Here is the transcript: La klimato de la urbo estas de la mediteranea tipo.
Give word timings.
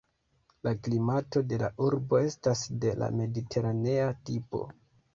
La 0.67 0.71
klimato 0.87 1.43
de 1.51 1.61
la 1.65 1.69
urbo 1.89 2.23
estas 2.31 2.65
de 2.87 2.97
la 3.05 3.13
mediteranea 3.23 4.13
tipo. 4.29 4.69